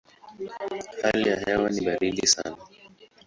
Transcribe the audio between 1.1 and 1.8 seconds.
ya hewa